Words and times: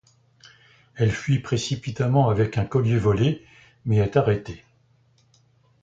Elle 0.95 1.11
fuit 1.11 1.37
précipitamment 1.37 2.29
avec 2.29 2.57
un 2.57 2.65
collier 2.65 2.97
volé 2.97 3.45
mais 3.85 3.97
est 3.97 4.17
arrêtée. 4.17 4.63